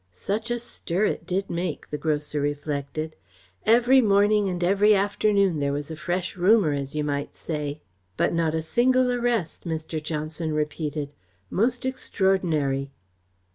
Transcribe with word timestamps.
"Such 0.11 0.49
a 0.49 0.57
stir 0.57 1.05
it 1.05 1.27
did 1.27 1.47
make," 1.47 1.91
the 1.91 1.97
grocer 1.99 2.41
reflected. 2.41 3.15
"Every 3.67 4.01
morning 4.01 4.49
and 4.49 4.63
every 4.63 4.95
afternoon 4.95 5.59
there 5.59 5.73
was 5.73 5.91
a 5.91 5.95
fresh 5.95 6.35
rumour, 6.35 6.73
as 6.73 6.95
you 6.95 7.03
might 7.03 7.35
say." 7.35 7.81
"But 8.17 8.33
not 8.33 8.55
a 8.55 8.63
single 8.63 9.11
arrest," 9.11 9.63
Mr. 9.67 10.01
Johnson 10.01 10.55
repeated. 10.55 11.11
"Most 11.51 11.85
extraordinary!" 11.85 12.89